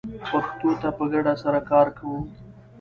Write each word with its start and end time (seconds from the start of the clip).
پښتو 0.29 0.69
ته 0.81 0.89
په 0.97 1.03
ګډه 1.13 1.33
سره 1.43 1.59
کار 1.69 1.87
کوو 1.97 2.19